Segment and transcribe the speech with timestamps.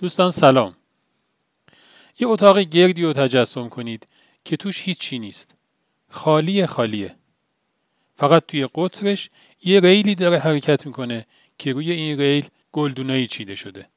[0.00, 0.76] دوستان سلام.
[2.20, 4.06] یه اتاق گردی رو تجسم کنید
[4.44, 5.54] که توش هیچی نیست.
[6.08, 7.16] خالی خالیه.
[8.14, 9.30] فقط توی قطرش
[9.62, 11.26] یه ریلی داره حرکت می‌کنه
[11.58, 13.88] که روی این ریل گلدونایی چیده شده.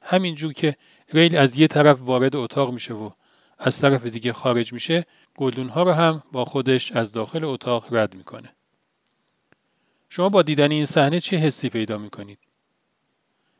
[0.00, 0.76] همینجور که
[1.12, 3.10] ریل از یه طرف وارد اتاق میشه و
[3.58, 8.14] از طرف دیگه خارج میشه گلدون ها رو هم با خودش از داخل اتاق رد
[8.14, 8.54] می‌کنه.
[10.08, 12.38] شما با دیدن این صحنه چه حسی پیدا می‌کنید؟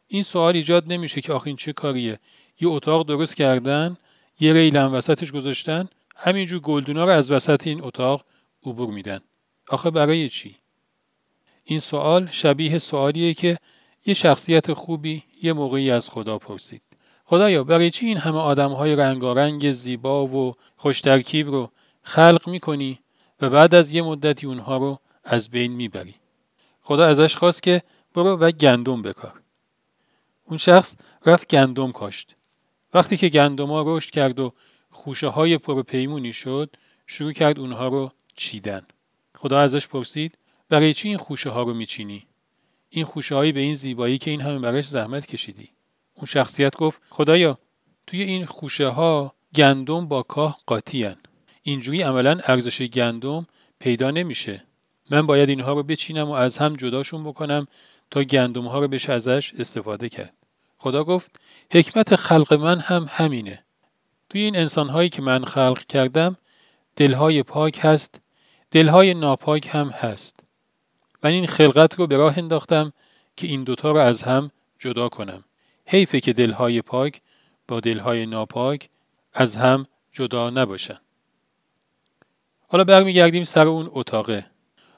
[0.06, 2.18] این سوال ایجاد نمیشه که آخه این چه کاریه.
[2.60, 3.96] یه اتاق درست کردن
[4.40, 8.24] یه ریل هم وسطش گذاشتن همینجور گلدونا رو از وسط این اتاق
[8.66, 9.20] عبور میدن.
[9.68, 10.56] آخه برای چی؟
[11.64, 13.58] این سوال شبیه سوالیه که
[14.06, 16.82] یه شخصیت خوبی یه موقعی از خدا پرسید.
[17.24, 21.70] خدایا برای چی این همه آدم های رنگارنگ زیبا و خوش ترکیب رو
[22.02, 22.98] خلق می‌کنی
[23.40, 26.14] و بعد از یه مدتی اونها رو از بین می‌بری؟
[26.82, 27.82] خدا ازش خواست که
[28.14, 29.43] برو و گندم بکار.
[30.44, 32.34] اون شخص رفت گندم کاشت.
[32.94, 34.52] وقتی که گندم ها رشد کرد و
[34.90, 38.84] خوشه های پرپیمونی شد شروع کرد اونها رو چیدن.
[39.36, 42.26] خدا ازش پرسید برای چی این خوشه ها رو میچینی؟
[42.88, 45.70] این خوشه هایی به این زیبایی که این همه براش زحمت کشیدی.
[46.14, 47.58] اون شخصیت گفت خدایا
[48.06, 51.16] توی این خوشه ها گندم با کاه قاطی هن.
[51.62, 53.46] اینجوری عملا ارزش گندم
[53.78, 54.64] پیدا نمیشه.
[55.10, 57.66] من باید اینها رو بچینم و از هم جداشون بکنم
[58.10, 60.34] تا گندم ها رو بشه ازش استفاده کرد.
[60.78, 63.64] خدا گفت حکمت خلق من هم همینه.
[64.28, 66.36] توی این انسان هایی که من خلق کردم
[66.96, 68.20] دلهای پاک هست
[68.70, 70.40] دلهای ناپاک هم هست.
[71.22, 72.92] من این خلقت رو به راه انداختم
[73.36, 75.44] که این دوتا رو از هم جدا کنم.
[75.86, 77.20] حیفه که دلهای پاک
[77.68, 78.88] با دلهای ناپاک
[79.32, 80.98] از هم جدا نباشن.
[82.68, 84.46] حالا برمیگردیم سر اون اتاقه.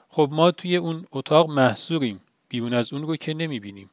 [0.09, 2.21] خب ما توی اون اتاق محصوریم.
[2.49, 3.89] بیرون از اون رو که نمی‌بینیم.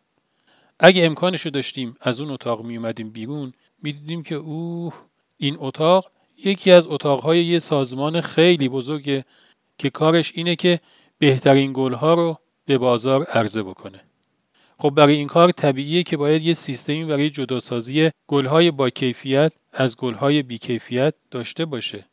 [0.79, 3.53] اگه امکانش رو داشتیم از اون اتاق می اومدیم بیرون
[3.83, 4.95] می‌دیدیم که اوه
[5.37, 6.11] این اتاق
[6.45, 9.25] یکی از اتاقهای یه سازمان خیلی بزرگه
[9.79, 10.81] که کارش اینه که
[11.19, 14.01] بهترین گلها رو به بازار عرضه بکنه.
[14.79, 19.97] خب برای این کار طبیعیه که باید یه سیستمی برای جداسازی گلهای با کیفیت از
[19.97, 22.07] گلهای بی کیفیت داشته باشه.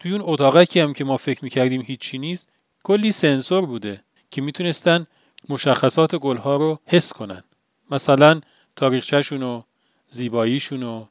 [0.00, 2.48] توی اون اتاقکی هم که ما فکر می‌کردیم هیچی نیست
[2.82, 5.06] کلی سنسور بوده که می‌تونستن
[5.52, 7.44] مشخصات گلها رو حس کنن
[7.90, 8.40] مثلا
[8.76, 9.62] تاریخچهشون و
[10.08, 11.06] زیباییشون و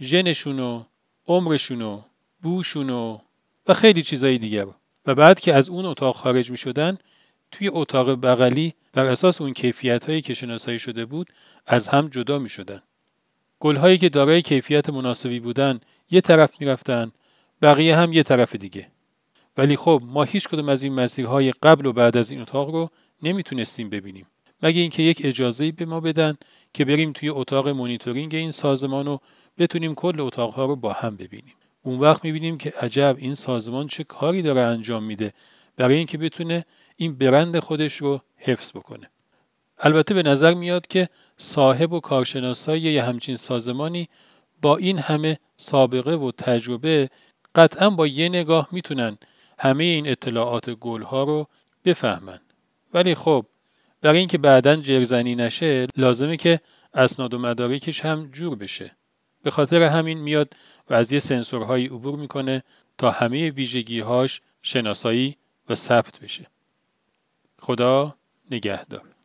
[0.00, 0.84] ژنشون و
[1.26, 2.00] عمرشون و
[2.42, 3.18] بوشون و
[3.68, 4.66] و خیلی چیزایی دیگر
[5.06, 6.98] و بعد که از اون اتاق خارج می شدن
[7.52, 11.30] توی اتاق بغلی بر اساس اون کیفیت هایی که شناسایی شده بود
[11.66, 12.82] از هم جدا می شدن.
[13.60, 15.80] گل هایی که دارای کیفیت مناسبی بودن
[16.10, 17.12] یه طرف می رفتن
[17.62, 18.88] بقیه هم یه طرف دیگه.
[19.56, 22.90] ولی خب ما هیچ کدوم از این مسیرهای قبل و بعد از این اتاق رو
[23.22, 24.26] نمی‌تونستیم ببینیم.
[24.62, 26.36] مگه اینکه یک اجازه به ما بدن
[26.74, 29.20] که بریم توی اتاق مونیتورینگ این سازمان رو
[29.58, 31.54] بتونیم کل اتاقها رو با هم ببینیم.
[31.82, 35.32] اون وقت می‌بینیم که عجب این سازمان چه کاری داره انجام میده
[35.76, 36.64] برای اینکه بتونه
[36.96, 39.10] این برند خودش رو حفظ بکنه
[39.78, 44.08] البته به نظر میاد که صاحب و کارشناسای یه همچین سازمانی
[44.62, 47.10] با این همه سابقه و تجربه
[47.54, 49.18] قطعا با یه نگاه می‌تونن
[49.58, 51.48] همه این اطلاعات گلها رو
[51.84, 52.40] بفهمن.
[52.94, 53.46] ولی خب
[54.00, 56.60] برای اینکه بعدا جرزنی نشه لازمه که
[56.94, 58.96] اسناد و مدارکش هم جور بشه.
[59.42, 60.54] به خاطر همین میاد
[60.90, 62.62] و از یه سنسورهایی عبور می‌کنه
[62.98, 65.36] تا همه ویژگیهاش شناسایی
[65.68, 66.46] و ثبت بشه.
[67.58, 68.16] خدا
[68.50, 69.15] نگهدار.